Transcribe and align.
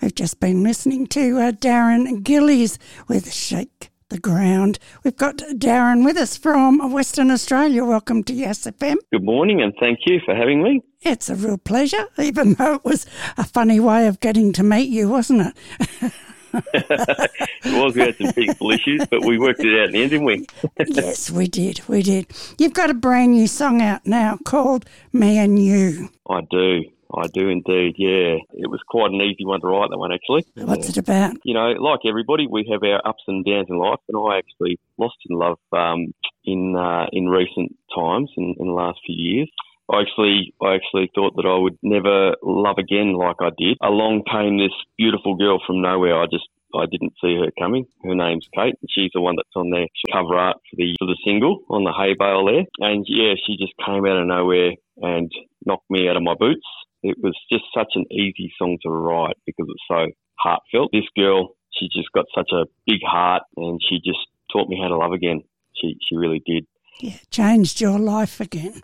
We've 0.00 0.14
just 0.14 0.40
been 0.40 0.62
listening 0.62 1.06
to 1.08 1.38
uh, 1.38 1.52
Darren 1.52 2.22
Gillies 2.22 2.78
with 3.08 3.32
Shake 3.32 3.90
the 4.08 4.18
Ground. 4.18 4.78
We've 5.04 5.16
got 5.16 5.38
Darren 5.38 6.04
with 6.04 6.16
us 6.16 6.36
from 6.36 6.92
Western 6.92 7.30
Australia. 7.30 7.84
Welcome 7.84 8.22
to 8.24 8.34
Yes 8.34 8.64
FM. 8.66 8.96
Good 9.10 9.24
morning 9.24 9.62
and 9.62 9.72
thank 9.80 10.00
you 10.06 10.20
for 10.24 10.34
having 10.34 10.62
me. 10.62 10.82
It's 11.00 11.30
a 11.30 11.34
real 11.34 11.58
pleasure, 11.58 12.06
even 12.18 12.54
though 12.54 12.74
it 12.74 12.84
was 12.84 13.06
a 13.36 13.44
funny 13.44 13.80
way 13.80 14.06
of 14.06 14.20
getting 14.20 14.52
to 14.54 14.62
meet 14.62 14.90
you, 14.90 15.08
wasn't 15.08 15.54
it? 15.80 16.12
it 16.74 17.82
was. 17.82 17.94
We 17.94 18.02
had 18.02 18.16
some 18.16 18.32
technical 18.32 18.70
issues, 18.70 19.06
but 19.06 19.24
we 19.24 19.38
worked 19.38 19.60
it 19.60 19.80
out 19.80 19.86
in 19.86 19.92
the 19.92 20.02
end, 20.02 20.10
didn't 20.10 20.26
we? 20.26 20.46
yes, 20.86 21.30
we 21.30 21.48
did. 21.48 21.80
We 21.88 22.02
did. 22.02 22.26
You've 22.58 22.74
got 22.74 22.90
a 22.90 22.94
brand 22.94 23.32
new 23.32 23.46
song 23.46 23.80
out 23.80 24.06
now 24.06 24.38
called 24.44 24.84
Me 25.12 25.38
and 25.38 25.58
You. 25.58 26.10
I 26.28 26.42
do. 26.50 26.84
I 27.14 27.26
do 27.28 27.48
indeed, 27.48 27.94
yeah. 27.98 28.36
It 28.52 28.70
was 28.70 28.80
quite 28.88 29.10
an 29.10 29.20
easy 29.20 29.44
one 29.44 29.60
to 29.60 29.66
write, 29.66 29.90
that 29.90 29.98
one, 29.98 30.12
actually. 30.12 30.44
What's 30.54 30.88
it 30.88 30.96
about? 30.96 31.36
You 31.44 31.54
know, 31.54 31.72
like 31.80 32.00
everybody, 32.06 32.46
we 32.46 32.68
have 32.70 32.82
our 32.82 33.06
ups 33.06 33.22
and 33.26 33.44
downs 33.44 33.68
in 33.68 33.78
life, 33.78 34.00
and 34.08 34.16
I 34.16 34.38
actually 34.38 34.78
lost 34.98 35.16
in 35.28 35.38
love 35.38 35.58
um, 35.72 36.12
in 36.44 36.76
uh, 36.76 37.06
in 37.12 37.28
recent 37.28 37.76
times, 37.94 38.30
in, 38.36 38.54
in 38.58 38.66
the 38.66 38.72
last 38.72 38.98
few 39.06 39.14
years. 39.16 39.50
I 39.88 40.00
actually, 40.00 40.52
I 40.60 40.74
actually 40.74 41.10
thought 41.14 41.36
that 41.36 41.46
I 41.46 41.56
would 41.56 41.78
never 41.82 42.34
love 42.42 42.78
again 42.78 43.12
like 43.14 43.36
I 43.40 43.50
did. 43.56 43.78
Along 43.80 44.24
came 44.28 44.58
this 44.58 44.74
beautiful 44.98 45.36
girl 45.36 45.60
from 45.64 45.80
nowhere. 45.80 46.20
I 46.20 46.26
just, 46.26 46.48
I 46.74 46.86
didn't 46.90 47.14
see 47.22 47.36
her 47.36 47.52
coming. 47.56 47.86
Her 48.02 48.16
name's 48.16 48.48
Kate, 48.52 48.74
and 48.80 48.90
she's 48.90 49.12
the 49.14 49.20
one 49.20 49.36
that's 49.36 49.54
on 49.54 49.70
the 49.70 49.86
cover 50.12 50.34
art 50.34 50.56
for 50.68 50.76
the 50.76 50.96
for 50.98 51.06
the 51.06 51.16
single 51.24 51.62
on 51.70 51.84
the 51.84 51.92
hay 51.92 52.14
bale 52.18 52.44
there. 52.44 52.64
And 52.80 53.06
yeah, 53.08 53.34
she 53.46 53.56
just 53.56 53.74
came 53.84 54.04
out 54.06 54.18
of 54.18 54.26
nowhere 54.26 54.72
and 54.96 55.30
knocked 55.64 55.88
me 55.88 56.08
out 56.08 56.16
of 56.16 56.22
my 56.22 56.34
boots. 56.34 56.66
It 57.06 57.18
was 57.22 57.36
just 57.50 57.64
such 57.72 57.92
an 57.94 58.04
easy 58.10 58.52
song 58.58 58.78
to 58.82 58.90
write 58.90 59.36
because 59.46 59.66
it's 59.68 59.84
so 59.88 60.06
heartfelt. 60.38 60.90
This 60.92 61.08
girl, 61.16 61.54
she 61.78 61.86
just 61.86 62.10
got 62.12 62.26
such 62.34 62.50
a 62.52 62.64
big 62.86 63.00
heart, 63.06 63.42
and 63.56 63.80
she 63.88 64.00
just 64.04 64.18
taught 64.52 64.68
me 64.68 64.78
how 64.80 64.88
to 64.88 64.96
love 64.96 65.12
again. 65.12 65.42
She, 65.80 65.96
she 66.08 66.16
really 66.16 66.42
did. 66.44 66.66
Yeah, 67.00 67.18
changed 67.30 67.80
your 67.80 67.98
life 67.98 68.40
again. 68.40 68.82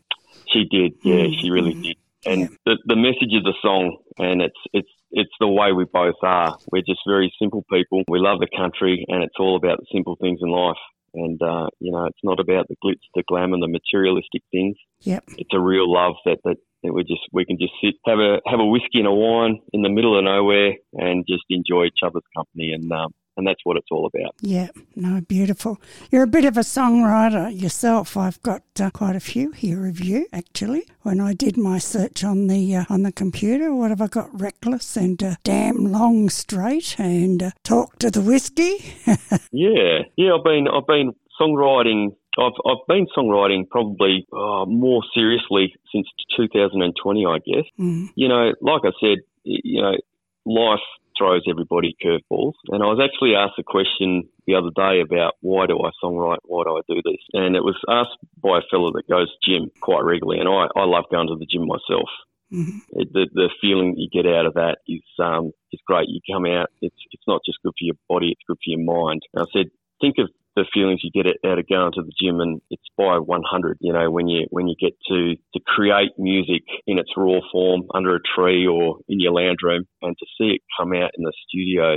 She 0.53 0.65
did, 0.71 0.93
yeah, 1.03 1.25
mm. 1.25 1.41
she 1.41 1.51
really 1.51 1.75
did. 1.75 1.97
And 2.25 2.41
yeah. 2.43 2.49
the 2.67 2.79
the 2.87 2.97
message 2.97 3.35
of 3.37 3.43
the 3.43 3.55
song, 3.61 3.97
and 4.19 4.43
it's 4.43 4.61
it's 4.73 4.89
it's 5.11 5.33
the 5.41 5.49
way 5.49 5.73
we 5.73 5.85
both 5.85 6.23
are. 6.23 6.57
We're 6.71 6.87
just 6.87 7.01
very 7.07 7.33
simple 7.41 7.65
people. 7.73 8.03
We 8.07 8.21
love 8.21 8.39
the 8.39 8.49
country, 8.57 9.05
and 9.09 9.25
it's 9.25 9.35
all 9.41 9.57
about 9.57 9.79
the 9.79 9.87
simple 9.93 10.17
things 10.21 10.39
in 10.41 10.49
life. 10.49 10.77
And 11.15 11.41
uh, 11.43 11.67
you 11.81 11.91
know, 11.91 12.05
it's 12.05 12.23
not 12.23 12.39
about 12.39 12.69
the 12.69 12.77
glitz, 12.85 13.03
the 13.15 13.25
glamour, 13.27 13.59
the 13.59 13.67
materialistic 13.67 14.43
things. 14.53 14.77
Yep. 15.01 15.25
It's 15.39 15.51
a 15.53 15.61
real 15.61 15.91
love 15.93 16.15
that 16.25 16.39
that 16.45 16.57
that 16.83 16.93
we 16.93 17.03
just 17.05 17.23
we 17.33 17.45
can 17.45 17.59
just 17.59 17.73
sit 17.83 17.95
have 18.07 18.19
a 18.19 18.41
have 18.47 18.61
a 18.61 18.67
whiskey 18.67 18.99
and 18.99 19.07
a 19.07 19.13
wine 19.13 19.61
in 19.73 19.83
the 19.83 19.89
middle 19.89 20.19
of 20.19 20.25
nowhere 20.25 20.75
and 20.95 21.25
just 21.29 21.45
enjoy 21.51 21.85
each 21.85 22.01
other's 22.05 22.23
company 22.35 22.73
and 22.73 22.91
um, 22.93 23.13
and 23.37 23.47
that's 23.47 23.61
what 23.65 23.77
it's 23.77 23.89
all 23.91 24.07
about. 24.07 24.35
Yeah, 24.41 24.69
no, 24.95 25.21
beautiful. 25.23 25.81
You're 26.11 26.25
a 26.25 26.29
bit 26.29 26.45
of 26.45 26.57
a 26.57 26.61
songwriter 26.61 27.59
yourself. 27.59 28.17
I've 28.17 28.43
got 28.43 28.63
uh, 28.79 28.91
quite 28.91 29.17
a 29.17 29.21
few 29.21 29.53
here 29.53 29.87
of 29.87 30.01
you 30.01 30.27
actually. 30.33 30.85
When 31.03 31.21
I 31.21 31.33
did 31.33 31.57
my 31.57 31.79
search 31.79 32.25
on 32.25 32.47
the 32.47 32.77
uh, 32.77 32.85
on 32.89 33.03
the 33.03 33.13
computer, 33.13 33.75
what 33.75 33.91
have 33.91 34.01
I 34.01 34.09
got? 34.09 34.39
Reckless 34.39 34.97
and 34.97 35.23
uh, 35.23 35.37
damn 35.45 35.87
long 35.87 36.29
straight 36.29 36.97
and 36.99 37.43
uh, 37.43 37.51
talk 37.65 37.99
to 38.01 38.11
the 38.11 38.21
whiskey. 38.21 38.85
yeah, 39.53 40.01
yeah. 40.17 40.35
I've 40.35 40.45
been 40.45 40.69
I've 40.69 40.87
been 40.87 41.13
songwriting 41.41 42.15
I've 42.39 42.57
I've 42.65 42.87
been 42.89 43.07
songwriting 43.17 43.69
probably 43.69 44.27
uh, 44.33 44.65
more 44.67 45.03
seriously 45.15 45.75
since 45.93 46.07
2020, 46.37 47.27
I 47.27 47.39
guess. 47.39 47.65
Mm. 47.79 48.09
You 48.15 48.29
know, 48.29 48.53
like 48.61 48.83
I 48.85 48.93
said, 49.01 49.19
you 49.45 49.83
know, 49.83 49.97
life 50.45 50.81
throws 51.19 51.43
everybody 51.49 51.95
curveballs. 52.03 52.55
And 52.69 52.83
I 52.83 52.87
was 52.87 53.01
actually 53.03 53.35
asked 53.35 53.59
a 53.59 53.63
question 53.63 54.29
the 54.47 54.55
other 54.55 54.71
day 54.75 55.01
about 55.01 55.35
why 55.41 55.67
do 55.67 55.79
I 55.79 55.91
songwrite, 56.03 56.43
why 56.45 56.65
do 56.65 56.77
I 56.77 56.81
do 56.89 57.01
this? 57.05 57.21
And 57.33 57.55
it 57.55 57.63
was 57.63 57.79
asked 57.89 58.19
by 58.43 58.59
a 58.59 58.69
fellow 58.71 58.93
that 58.93 59.09
goes 59.09 59.31
gym 59.47 59.71
quite 59.81 60.03
regularly, 60.03 60.41
and 60.41 60.49
I, 60.49 60.67
I 60.75 60.85
love 60.85 61.05
going 61.11 61.29
to 61.29 61.37
the 61.37 61.47
gym 61.47 61.67
myself. 61.67 62.09
Mm-hmm. 62.53 63.01
It, 63.01 63.13
the 63.13 63.27
the 63.33 63.49
feeling 63.63 63.97
you 63.97 64.09
get 64.13 64.29
out 64.29 64.45
of 64.45 64.55
that 64.55 64.79
is 64.87 65.01
um 65.19 65.53
is 65.73 65.81
great. 65.87 66.09
You 66.09 66.21
come 66.29 66.45
out, 66.45 66.69
it's 66.83 67.01
it's 67.11 67.25
not 67.27 67.41
just 67.47 67.59
good 67.63 67.73
for 67.73 67.85
your 67.85 67.97
body, 68.09 68.29
it's 68.33 68.45
good 68.47 68.59
for 68.61 68.71
your 68.77 68.85
mind. 68.85 69.23
And 69.33 69.43
I 69.43 69.47
said, 69.53 69.71
think 70.03 70.17
of 70.19 70.29
the 70.57 70.65
feelings 70.73 71.01
you 71.03 71.11
get 71.11 71.33
out 71.47 71.59
of 71.59 71.69
going 71.69 71.93
to 71.93 72.03
the 72.03 72.13
gym 72.21 72.41
and 72.41 72.61
it's 72.71 72.83
by 72.97 73.19
100 73.19 73.79
you 73.81 73.93
know 73.93 74.11
when 74.11 74.29
you 74.29 74.47
when 74.51 74.67
you 74.69 74.75
get 74.81 74.93
to 75.09 75.35
to 75.55 75.61
create 75.67 76.11
music 76.19 76.63
in 76.87 76.99
its 76.99 77.11
raw 77.17 77.41
form 77.51 77.83
under 77.95 78.17
a 78.17 78.21
tree 78.35 78.67
or 78.67 78.99
in 79.09 79.21
your 79.21 79.33
lounge 79.33 79.59
room 79.63 79.85
and 80.03 80.17
to 80.19 80.27
see 80.39 80.55
it 80.55 80.61
come 80.79 80.93
out 80.93 81.11
in 81.17 81.25
the 81.25 81.33
studio 81.49 81.97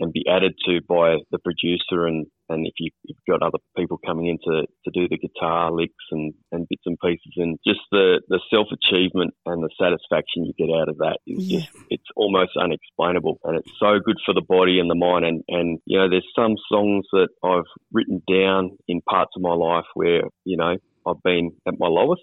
and 0.00 0.12
be 0.12 0.24
added 0.28 0.54
to 0.66 0.80
by 0.88 1.16
the 1.30 1.38
producer 1.38 2.06
and, 2.06 2.26
and 2.48 2.66
if 2.66 2.72
you, 2.78 2.90
have 3.08 3.38
got 3.38 3.46
other 3.46 3.58
people 3.76 3.98
coming 4.04 4.26
in 4.26 4.38
to, 4.44 4.66
to 4.84 4.90
do 4.92 5.06
the 5.08 5.18
guitar 5.18 5.70
licks 5.70 5.92
and, 6.10 6.32
and 6.50 6.66
bits 6.68 6.82
and 6.86 6.98
pieces 6.98 7.32
and 7.36 7.58
just 7.66 7.80
the, 7.92 8.20
the 8.28 8.40
self 8.52 8.68
achievement 8.72 9.34
and 9.46 9.62
the 9.62 9.70
satisfaction 9.78 10.44
you 10.44 10.52
get 10.58 10.72
out 10.74 10.88
of 10.88 10.98
that 10.98 11.18
is 11.26 11.44
yeah. 11.44 11.60
just 11.60 11.70
it's 11.90 12.10
almost 12.16 12.52
unexplainable 12.60 13.38
and 13.44 13.56
it's 13.56 13.70
so 13.78 13.98
good 14.04 14.16
for 14.24 14.34
the 14.34 14.42
body 14.48 14.80
and 14.80 14.90
the 14.90 14.94
mind 14.94 15.24
and, 15.24 15.42
and 15.48 15.78
you 15.84 15.98
know 15.98 16.08
there's 16.08 16.26
some 16.34 16.54
songs 16.72 17.06
that 17.12 17.28
I've 17.44 17.68
written 17.92 18.22
down 18.28 18.76
in 18.88 19.00
parts 19.02 19.32
of 19.36 19.42
my 19.42 19.54
life 19.54 19.86
where 19.94 20.22
you 20.44 20.56
know 20.56 20.76
I've 21.06 21.22
been 21.22 21.52
at 21.68 21.74
my 21.78 21.88
lowest 21.88 22.22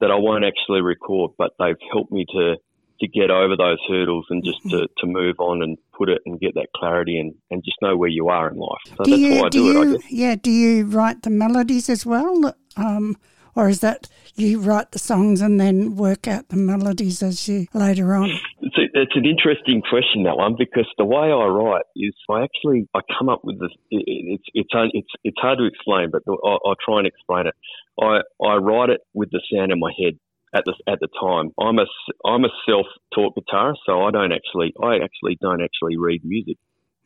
that 0.00 0.10
I 0.10 0.16
won't 0.16 0.44
actually 0.44 0.80
record 0.80 1.32
but 1.38 1.50
they've 1.58 1.76
helped 1.92 2.10
me 2.10 2.24
to 2.32 2.56
to 3.02 3.08
get 3.08 3.30
over 3.30 3.56
those 3.56 3.78
hurdles 3.88 4.26
and 4.30 4.44
just 4.44 4.62
to, 4.70 4.86
to 4.98 5.06
move 5.06 5.36
on 5.38 5.62
and 5.62 5.76
put 5.96 6.08
it 6.08 6.22
and 6.24 6.40
get 6.40 6.54
that 6.54 6.68
clarity 6.74 7.18
and, 7.18 7.34
and 7.50 7.62
just 7.64 7.76
know 7.82 7.96
where 7.96 8.08
you 8.08 8.28
are 8.28 8.48
in 8.48 8.56
life. 8.56 8.78
So 8.96 9.04
do 9.04 9.10
that's 9.10 9.20
you, 9.20 9.30
why 9.40 9.46
I 9.46 9.48
do, 9.48 9.48
do 9.50 9.64
you, 9.64 9.94
it, 9.96 10.02
Yeah, 10.08 10.36
do 10.36 10.50
you 10.50 10.86
write 10.86 11.22
the 11.22 11.30
melodies 11.30 11.90
as 11.90 12.06
well? 12.06 12.54
Um, 12.76 13.16
or 13.54 13.68
is 13.68 13.80
that 13.80 14.08
you 14.34 14.60
write 14.60 14.92
the 14.92 14.98
songs 14.98 15.40
and 15.40 15.60
then 15.60 15.96
work 15.96 16.26
out 16.26 16.48
the 16.48 16.56
melodies 16.56 17.22
as 17.22 17.48
you 17.48 17.66
later 17.74 18.14
on? 18.14 18.30
It's, 18.62 18.78
a, 18.78 19.00
it's 19.00 19.16
an 19.16 19.26
interesting 19.26 19.82
question 19.82 20.22
that 20.22 20.36
one 20.36 20.54
because 20.58 20.86
the 20.96 21.04
way 21.04 21.30
I 21.30 21.46
write 21.46 21.84
is 21.94 22.14
I 22.30 22.44
actually 22.44 22.88
I 22.94 23.00
come 23.18 23.28
up 23.28 23.40
with 23.44 23.60
this. 23.60 23.72
It, 23.90 24.04
it's 24.06 24.44
it's 24.54 24.70
it's 24.94 25.12
it's 25.24 25.38
hard 25.38 25.58
to 25.58 25.66
explain, 25.66 26.10
but 26.10 26.22
I'll, 26.26 26.60
I'll 26.64 26.76
try 26.82 26.98
and 26.98 27.06
explain 27.06 27.46
it. 27.46 27.54
I 28.00 28.20
I 28.42 28.56
write 28.56 28.88
it 28.88 29.00
with 29.12 29.30
the 29.30 29.42
sound 29.52 29.70
in 29.70 29.78
my 29.78 29.92
head 29.98 30.18
at 30.54 30.64
the 30.64 30.74
at 30.86 31.00
the 31.00 31.08
time. 31.20 31.50
I'm 31.58 31.78
a 31.78 31.86
I'm 32.24 32.44
a 32.44 32.50
self 32.68 32.86
taught 33.14 33.34
guitarist, 33.36 33.78
so 33.86 34.02
I 34.02 34.10
don't 34.10 34.32
actually 34.32 34.72
I 34.82 34.96
actually 34.96 35.38
don't 35.40 35.62
actually 35.62 35.96
read 35.96 36.24
music. 36.24 36.58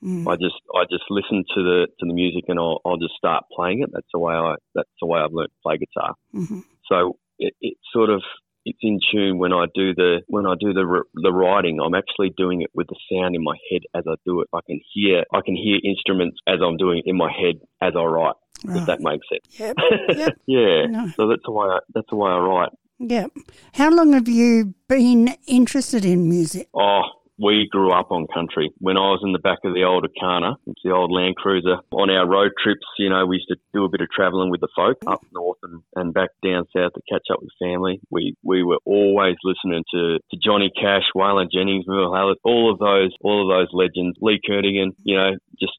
Mm. 0.03 0.29
I 0.31 0.37
just 0.37 0.61
I 0.75 0.85
just 0.91 1.05
listen 1.11 1.45
to 1.55 1.63
the 1.63 1.87
to 1.99 2.07
the 2.07 2.15
music 2.15 2.45
and 2.49 2.59
I'll 2.59 2.81
I'll 2.85 2.99
just 2.99 3.15
start 3.17 3.45
playing 3.55 3.83
it. 3.83 3.91
That's 3.93 4.07
the 4.13 4.19
way 4.19 4.35
I 4.35 4.55
that's 4.75 4.91
the 5.01 5.07
way 5.07 5.21
I've 5.21 5.33
learned 5.33 5.51
to 5.51 5.63
play 5.63 5.79
guitar. 5.79 6.15
Mm-hmm. 6.35 6.61
So 6.89 7.19
it, 7.39 7.55
it 7.61 7.77
sort 7.93 8.11
of 8.11 8.23
it's 8.65 8.79
in 8.83 8.99
tune 9.13 9.39
when 9.39 9.53
I 9.53 9.67
do 9.75 9.95
the 9.95 10.23
when 10.27 10.45
I 10.45 10.55
do 10.59 10.75
the 10.75 11.05
the 11.15 11.33
writing. 11.33 11.79
I'm 11.81 11.95
actually 11.95 12.33
doing 12.37 12.63
it 12.63 12.71
with 12.75 12.89
the 12.89 12.97
sound 13.11 13.35
in 13.37 13.43
my 13.43 13.57
head 13.71 13.83
as 13.95 14.05
I 14.09 14.15
do 14.27 14.43
it. 14.43 14.49
I 14.53 14.61
can 14.67 14.81
hear 14.93 15.25
I 15.33 15.41
can 15.41 15.57
hear 15.57 15.79
instruments 15.83 16.39
as 16.47 16.59
I'm 16.63 16.77
doing 16.77 16.99
it 16.99 17.09
in 17.09 17.17
my 17.17 17.31
head 17.33 17.61
as 17.81 17.95
I 17.97 18.03
write. 18.03 18.35
Right. 18.65 18.79
If 18.79 18.87
that 18.87 19.01
makes 19.01 19.27
sense. 19.29 19.61
Yep. 19.61 19.77
yep. 20.17 20.39
yeah. 20.47 20.87
No. 20.87 21.09
So 21.17 21.29
that's 21.29 21.43
the 21.45 21.53
way 21.53 21.67
I, 21.69 21.79
that's 21.95 22.09
the 22.11 22.17
way 22.17 22.31
I 22.31 22.39
write. 22.39 22.71
Yeah. 22.99 23.27
How 23.75 23.91
long 23.91 24.13
have 24.13 24.29
you 24.29 24.75
been 24.89 25.37
interested 25.47 26.05
in 26.05 26.29
music? 26.29 26.69
Oh, 26.75 27.03
we 27.39 27.69
grew 27.71 27.93
up 27.93 28.11
on 28.11 28.27
country. 28.33 28.73
When 28.79 28.97
I 28.97 29.13
was 29.13 29.21
in 29.23 29.33
the 29.33 29.39
back 29.39 29.59
of 29.65 29.75
the 29.75 29.85
old 29.85 30.07
Acana, 30.09 30.55
it's 30.67 30.81
the 30.83 30.93
old 30.93 31.13
Land 31.13 31.37
Cruiser, 31.37 31.77
on 31.93 32.09
our 32.09 32.27
road 32.27 32.53
trips, 32.63 32.87
you 32.99 33.11
know, 33.11 33.27
we 33.27 33.37
used 33.37 33.49
to 33.49 33.57
do 33.75 33.85
a 33.85 33.91
bit 33.91 34.01
of 34.01 34.09
travelling 34.09 34.51
with 34.51 34.61
the 34.61 34.69
folk 34.75 34.97
up 35.07 35.21
north 35.33 35.59
and, 35.63 35.83
and 35.97 36.15
back 36.15 36.31
down 36.43 36.65
south 36.75 36.93
to 36.95 37.03
catch 37.11 37.27
up 37.31 37.41
with 37.43 37.51
family. 37.61 38.01
We 38.11 38.35
we 38.43 38.63
were 38.63 38.79
always 38.87 39.37
listening 39.45 39.85
to, 39.93 40.19
to 40.19 40.37
Johnny 40.43 40.71
Cash, 40.75 41.05
Waylon 41.15 41.53
Jennings, 41.53 41.85
Haggard, 41.87 42.39
all 42.45 42.73
of 42.73 42.79
those 42.79 43.15
all 43.21 43.43
of 43.45 43.55
those 43.55 43.69
legends, 43.73 44.17
Lee 44.23 44.41
Kernaghan, 44.41 44.93
you 45.05 45.17
know, 45.17 45.33
just 45.61 45.75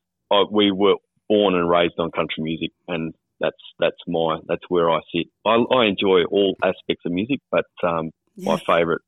we 0.51 0.71
were 0.71 0.95
born 1.27 1.55
and 1.55 1.69
raised 1.69 1.95
on 1.97 2.11
country 2.11 2.43
music 2.43 2.71
and 2.87 3.13
that's 3.39 3.57
that's 3.79 3.97
my 4.07 4.37
that's 4.47 4.63
where 4.69 4.89
I 4.89 4.99
sit. 5.13 5.27
I, 5.45 5.55
I 5.73 5.85
enjoy 5.85 6.23
all 6.25 6.55
aspects 6.63 7.05
of 7.05 7.11
music, 7.11 7.39
but 7.51 7.65
um, 7.83 8.11
yeah. 8.35 8.53
my 8.53 8.59
favourite 8.65 9.01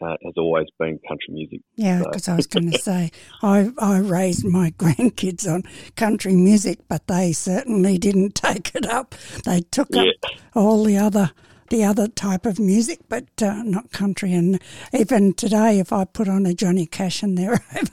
uh, 0.00 0.16
has 0.24 0.34
always 0.36 0.66
been 0.78 0.98
country 1.08 1.34
music. 1.34 1.60
Yeah, 1.76 1.98
because 1.98 2.24
so. 2.24 2.32
I 2.32 2.36
was 2.36 2.46
going 2.46 2.70
to 2.70 2.78
say 2.78 3.10
I 3.42 3.70
I 3.78 3.98
raised 3.98 4.44
my 4.44 4.70
grandkids 4.78 5.46
on 5.50 5.62
country 5.96 6.34
music, 6.34 6.80
but 6.88 7.06
they 7.06 7.32
certainly 7.32 7.98
didn't 7.98 8.34
take 8.34 8.74
it 8.74 8.86
up. 8.86 9.14
They 9.44 9.60
took 9.60 9.88
yeah. 9.90 10.02
up 10.02 10.30
all 10.54 10.84
the 10.84 10.98
other 10.98 11.32
the 11.70 11.84
other 11.84 12.08
type 12.08 12.46
of 12.46 12.58
music, 12.58 13.00
but 13.08 13.42
uh, 13.42 13.62
not 13.62 13.90
country. 13.90 14.32
And 14.32 14.60
even 14.92 15.32
today, 15.34 15.78
if 15.78 15.92
I 15.92 16.04
put 16.04 16.28
on 16.28 16.46
a 16.46 16.54
Johnny 16.54 16.86
Cash 16.86 17.22
and 17.22 17.38
they're 17.38 17.52
over 17.76 17.90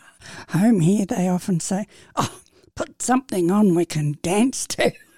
home 0.50 0.82
here, 0.82 1.06
they 1.06 1.28
often 1.28 1.60
say, 1.60 1.88
"Oh, 2.16 2.42
put 2.76 3.02
something 3.02 3.52
on 3.52 3.76
we 3.76 3.86
can 3.86 4.18
dance 4.22 4.68
to." 4.68 4.92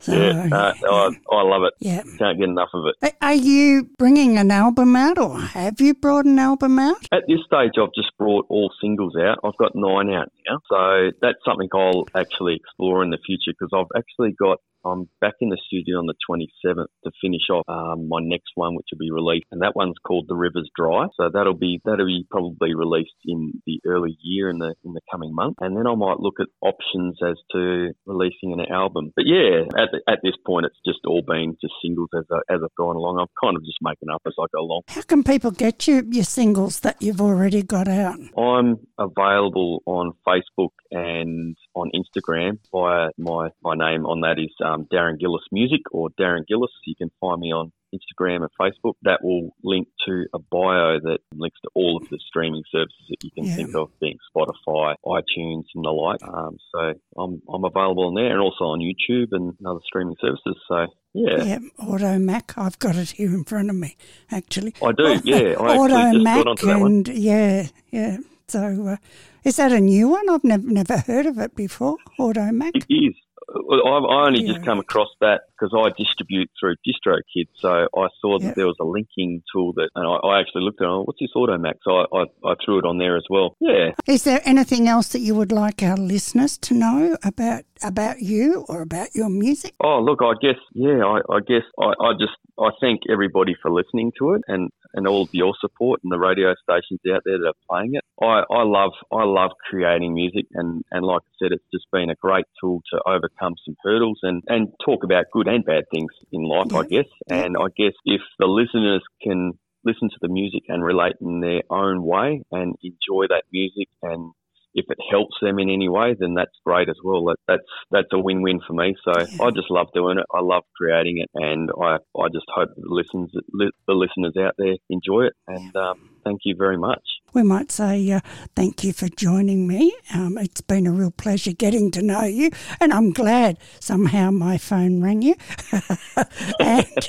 so, 0.00 0.12
yeah, 0.12 0.48
uh, 0.52 0.72
I, 0.90 1.10
I, 1.32 1.42
love 1.42 1.62
it. 1.64 1.74
Yeah, 1.80 2.02
can't 2.18 2.38
get 2.38 2.48
enough 2.48 2.70
of 2.74 2.84
it. 2.86 3.14
Are 3.20 3.34
you 3.34 3.88
bringing 3.98 4.38
an 4.38 4.50
album 4.50 4.96
out, 4.96 5.18
or 5.18 5.40
have 5.40 5.80
you 5.80 5.94
brought 5.94 6.26
an 6.26 6.38
album 6.38 6.78
out? 6.78 6.96
At 7.12 7.24
this 7.28 7.40
stage, 7.46 7.72
I've 7.80 7.94
just 7.94 8.16
brought 8.18 8.46
all 8.48 8.70
singles 8.80 9.14
out. 9.16 9.38
I've 9.44 9.56
got 9.56 9.72
nine 9.74 10.10
out 10.10 10.32
now, 10.48 10.58
so 10.68 11.10
that's 11.20 11.38
something 11.44 11.68
I'll 11.74 12.06
actually 12.14 12.56
explore 12.56 13.02
in 13.02 13.10
the 13.10 13.18
future 13.24 13.52
because 13.58 13.70
I've 13.72 13.98
actually 13.98 14.32
got 14.38 14.58
I'm 14.86 15.08
back 15.20 15.34
in 15.40 15.48
the 15.48 15.58
studio 15.66 15.98
on 15.98 16.06
the 16.06 16.14
27th 16.30 16.86
to 17.04 17.10
finish 17.20 17.50
off 17.50 17.64
um, 17.68 18.08
my 18.08 18.20
next 18.22 18.52
one, 18.54 18.76
which 18.76 18.86
will 18.92 18.98
be 18.98 19.10
released, 19.10 19.46
and 19.50 19.62
that 19.62 19.74
one's 19.74 19.96
called 20.06 20.26
The 20.28 20.36
Rivers 20.36 20.70
Dry. 20.76 21.06
So 21.16 21.28
that'll 21.32 21.58
be 21.58 21.80
that'll 21.84 22.06
be 22.06 22.26
probably 22.30 22.74
released 22.74 23.18
in 23.24 23.60
the 23.66 23.80
early 23.84 24.16
year 24.22 24.48
in 24.48 24.58
the 24.58 24.74
in 24.84 24.92
the 24.92 25.00
coming 25.10 25.34
month, 25.34 25.56
and 25.60 25.76
then 25.76 25.86
I 25.86 25.94
might 25.94 26.20
look 26.20 26.36
at 26.40 26.46
options 26.62 27.18
as 27.22 27.36
to 27.52 27.92
releasing 28.06 28.52
an 28.52 28.64
album. 28.70 29.12
But 29.16 29.26
yeah, 29.26 29.66
at, 29.76 29.88
at 30.08 30.20
this 30.22 30.34
point, 30.46 30.66
it's 30.66 30.76
just 30.86 31.00
all 31.06 31.22
been 31.22 31.56
just 31.60 31.74
singles 31.82 32.08
as 32.16 32.24
I, 32.30 32.54
as 32.54 32.60
I've 32.62 32.74
gone 32.76 32.96
along. 32.96 33.18
I'm 33.20 33.26
kind 33.42 33.56
of 33.56 33.64
just 33.64 33.78
making 33.82 34.08
up 34.08 34.22
as 34.26 34.34
I 34.38 34.46
go 34.52 34.60
along. 34.60 34.82
How 34.88 35.02
can 35.02 35.22
people 35.22 35.50
get 35.50 35.86
you 35.86 36.02
your 36.10 36.24
singles 36.24 36.80
that 36.80 37.00
you've 37.00 37.20
already 37.20 37.62
got 37.62 37.88
out? 37.88 38.18
I'm 38.38 38.78
available 38.98 39.82
on 39.86 40.12
Facebook 40.26 40.70
and 40.90 41.56
on 41.74 41.90
Instagram 41.94 42.58
via 42.72 43.10
my 43.18 43.50
my 43.62 43.74
name 43.74 44.06
on 44.06 44.20
that 44.20 44.38
is. 44.38 44.50
Um, 44.64 44.86
Darren 44.92 45.18
Gillis 45.18 45.44
Music 45.52 45.80
or 45.90 46.08
Darren 46.18 46.46
Gillis. 46.46 46.70
You 46.86 46.94
can 46.96 47.10
find 47.20 47.40
me 47.40 47.52
on 47.52 47.72
Instagram 47.94 48.42
and 48.42 48.50
Facebook. 48.60 48.94
That 49.02 49.22
will 49.22 49.50
link 49.62 49.88
to 50.06 50.26
a 50.34 50.38
bio 50.38 50.98
that 51.00 51.18
links 51.34 51.58
to 51.62 51.70
all 51.74 51.98
of 52.02 52.08
the 52.08 52.18
streaming 52.26 52.62
services 52.70 53.06
that 53.08 53.22
you 53.22 53.30
can 53.30 53.44
yeah. 53.44 53.56
think 53.56 53.74
of, 53.74 53.90
being 54.00 54.18
Spotify, 54.34 54.94
iTunes, 55.04 55.64
and 55.74 55.84
the 55.84 55.90
like. 55.90 56.22
Um, 56.22 56.56
so 56.72 56.94
I'm, 57.18 57.42
I'm 57.52 57.64
available 57.64 58.08
on 58.08 58.14
there 58.14 58.32
and 58.32 58.40
also 58.40 58.64
on 58.64 58.80
YouTube 58.80 59.28
and 59.32 59.54
other 59.66 59.80
streaming 59.86 60.16
services. 60.20 60.56
So 60.68 60.86
yeah. 61.14 61.44
Yeah, 61.44 61.58
Audiomack. 61.80 62.54
I've 62.56 62.78
got 62.78 62.96
it 62.96 63.10
here 63.10 63.32
in 63.32 63.44
front 63.44 63.70
of 63.70 63.76
me, 63.76 63.96
actually. 64.30 64.74
I 64.82 64.92
do, 64.92 65.20
yeah. 65.24 65.54
I 65.58 65.76
Audiomack 65.78 66.84
and 66.84 67.08
yeah, 67.08 67.68
yeah. 67.90 68.18
So 68.48 68.88
uh, 68.88 68.96
is 69.46 69.56
that 69.56 69.72
a 69.72 69.80
new 69.80 70.08
one? 70.08 70.28
I've 70.28 70.44
never 70.44 70.66
never 70.68 70.98
heard 70.98 71.26
of 71.26 71.38
it 71.38 71.54
before. 71.54 71.96
Audiomack. 72.18 72.72
It 72.74 72.86
is. 72.88 73.14
I've 73.48 74.02
only 74.02 74.42
yeah. 74.42 74.54
just 74.54 74.66
come 74.66 74.80
across 74.80 75.08
that 75.20 75.42
because 75.58 75.72
I 75.72 75.90
distribute 75.96 76.50
through 76.58 76.74
DistroKid, 76.86 77.46
so 77.54 77.86
I 77.96 78.08
saw 78.20 78.38
that 78.40 78.44
yeah. 78.44 78.52
there 78.56 78.66
was 78.66 78.76
a 78.80 78.84
linking 78.84 79.42
tool 79.52 79.72
that, 79.74 79.88
and 79.94 80.04
I, 80.04 80.14
I 80.26 80.40
actually 80.40 80.62
looked 80.62 80.80
at, 80.80 80.88
oh, 80.88 81.04
what's 81.04 81.20
this 81.20 81.30
Audiomack? 81.36 81.74
So 81.84 81.92
I, 81.92 82.04
I, 82.12 82.50
I, 82.50 82.54
threw 82.64 82.78
it 82.80 82.84
on 82.84 82.98
there 82.98 83.16
as 83.16 83.24
well. 83.30 83.56
Yeah. 83.60 83.92
Is 84.06 84.24
there 84.24 84.40
anything 84.44 84.88
else 84.88 85.08
that 85.08 85.20
you 85.20 85.36
would 85.36 85.52
like 85.52 85.82
our 85.82 85.96
listeners 85.96 86.58
to 86.58 86.74
know 86.74 87.16
about 87.22 87.64
about 87.82 88.20
you 88.20 88.64
or 88.68 88.82
about 88.82 89.14
your 89.14 89.28
music? 89.28 89.74
Oh, 89.80 90.00
look, 90.00 90.20
I 90.22 90.32
guess, 90.40 90.60
yeah, 90.72 91.04
I, 91.04 91.20
I 91.30 91.40
guess 91.40 91.62
I, 91.78 91.92
I 92.00 92.12
just 92.18 92.36
I 92.58 92.70
thank 92.80 93.02
everybody 93.10 93.54
for 93.60 93.70
listening 93.70 94.12
to 94.18 94.32
it 94.32 94.42
and, 94.48 94.70
and 94.94 95.06
all 95.06 95.22
of 95.22 95.28
your 95.32 95.54
support 95.60 96.00
and 96.02 96.10
the 96.10 96.18
radio 96.18 96.54
stations 96.62 97.00
out 97.12 97.22
there 97.24 97.38
that 97.38 97.46
are 97.46 97.66
playing 97.68 97.94
it. 97.94 98.04
I, 98.20 98.42
I 98.50 98.62
love 98.62 98.92
I 99.12 99.24
love 99.24 99.50
creating 99.68 100.14
music 100.14 100.46
and, 100.52 100.82
and 100.90 101.04
like 101.04 101.22
I 101.22 101.32
said, 101.38 101.52
it's 101.52 101.64
just 101.72 101.86
been 101.92 102.10
a 102.10 102.14
great 102.14 102.46
tool 102.60 102.82
to 102.92 103.00
overcome 103.06 103.54
some 103.64 103.76
hurdles 103.82 104.20
and, 104.22 104.42
and 104.48 104.68
talk 104.84 105.04
about 105.04 105.26
good 105.32 105.48
and 105.48 105.64
bad 105.64 105.84
things 105.92 106.12
in 106.32 106.44
life, 106.44 106.68
yeah. 106.70 106.78
I 106.78 106.84
guess. 106.84 107.06
And 107.28 107.56
I 107.58 107.66
guess 107.76 107.92
if 108.06 108.22
the 108.38 108.46
listeners 108.46 109.02
can 109.22 109.52
listen 109.84 110.08
to 110.08 110.18
the 110.20 110.28
music 110.28 110.64
and 110.68 110.82
relate 110.82 111.14
in 111.20 111.40
their 111.40 111.62
own 111.70 112.02
way 112.02 112.42
and 112.50 112.74
enjoy 112.82 113.26
that 113.28 113.44
music 113.52 113.88
and 114.02 114.32
if 114.76 114.84
it 114.90 114.98
helps 115.10 115.34
them 115.40 115.58
in 115.58 115.70
any 115.70 115.88
way, 115.88 116.14
then 116.18 116.34
that's 116.34 116.52
great 116.64 116.88
as 116.88 116.96
well. 117.02 117.24
That, 117.24 117.36
that's 117.48 117.62
that's 117.90 118.08
a 118.12 118.18
win-win 118.18 118.60
for 118.66 118.74
me. 118.74 118.94
So 119.04 119.12
yeah. 119.18 119.44
I 119.46 119.50
just 119.50 119.70
love 119.70 119.88
doing 119.94 120.18
it. 120.18 120.26
I 120.32 120.40
love 120.40 120.62
creating 120.76 121.18
it, 121.18 121.30
and 121.34 121.70
I 121.82 121.96
I 122.16 122.28
just 122.32 122.46
hope 122.54 122.68
the 122.76 122.82
listeners 122.86 123.32
the 123.32 123.94
listeners 123.94 124.34
out 124.38 124.54
there 124.58 124.76
enjoy 124.90 125.24
it. 125.24 125.32
And 125.48 125.74
um, 125.74 126.10
thank 126.24 126.40
you 126.44 126.54
very 126.56 126.76
much. 126.76 127.02
We 127.32 127.42
might 127.42 127.72
say 127.72 128.10
uh, 128.12 128.20
thank 128.54 128.84
you 128.84 128.92
for 128.92 129.08
joining 129.08 129.66
me. 129.66 129.96
Um, 130.14 130.38
it's 130.38 130.60
been 130.60 130.86
a 130.86 130.92
real 130.92 131.10
pleasure 131.10 131.52
getting 131.52 131.90
to 131.92 132.02
know 132.02 132.24
you, 132.24 132.50
and 132.78 132.92
I'm 132.92 133.12
glad 133.12 133.58
somehow 133.80 134.30
my 134.30 134.58
phone 134.58 135.02
rang 135.02 135.22
you. 135.22 135.36
and 136.60 137.08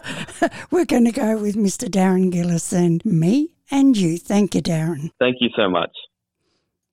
we're 0.70 0.86
going 0.86 1.04
to 1.04 1.12
go 1.12 1.36
with 1.36 1.56
Mr. 1.56 1.88
Darren 1.88 2.30
Gillis 2.32 2.72
and 2.72 3.04
me 3.04 3.50
and 3.70 3.96
you. 3.96 4.18
Thank 4.18 4.54
you, 4.54 4.62
Darren. 4.62 5.10
Thank 5.18 5.36
you 5.40 5.50
so 5.56 5.68
much. 5.68 5.90